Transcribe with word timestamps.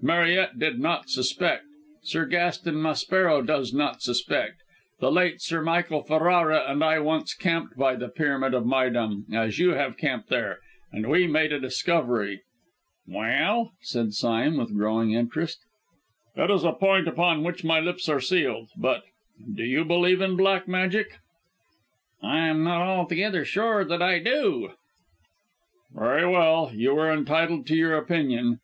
Mariette 0.00 0.56
did 0.60 0.78
not 0.78 1.10
suspect; 1.10 1.64
Sir 2.04 2.24
Gaston 2.24 2.76
Maspero 2.80 3.42
does 3.44 3.74
not 3.74 4.02
suspect! 4.02 4.62
The 5.00 5.10
late 5.10 5.40
Sir 5.42 5.62
Michael 5.64 6.04
Ferrara 6.04 6.62
and 6.70 6.84
I 6.84 7.00
once 7.00 7.34
camped 7.34 7.76
by 7.76 7.96
the 7.96 8.08
Pyramid 8.08 8.54
of 8.54 8.62
Méydûm, 8.62 9.24
as 9.34 9.58
you 9.58 9.70
have 9.70 9.96
camped 9.98 10.28
there, 10.28 10.60
and 10.92 11.08
we 11.08 11.26
made 11.26 11.52
a 11.52 11.58
discovery" 11.58 12.42
"Well?" 13.08 13.72
said 13.80 14.12
Sime, 14.12 14.58
with 14.58 14.76
growing 14.76 15.10
interest. 15.10 15.58
"It 16.36 16.52
is 16.52 16.62
a 16.62 16.70
point 16.70 17.08
upon 17.08 17.42
which 17.42 17.64
my 17.64 17.80
lips 17.80 18.08
are 18.08 18.20
sealed, 18.20 18.68
but 18.76 19.02
do 19.56 19.64
you 19.64 19.84
believe 19.84 20.20
in 20.20 20.36
black 20.36 20.68
magic?" 20.68 21.16
"I 22.22 22.46
am 22.46 22.62
not 22.62 22.82
altogether 22.86 23.44
sure 23.44 23.84
that 23.84 24.02
I 24.02 24.20
do" 24.20 24.70
"Very 25.98 26.28
well; 26.30 26.70
you 26.72 26.96
are 26.96 27.12
entitled 27.12 27.66
to 27.66 27.74
your 27.74 27.96
opinion. 27.98 28.58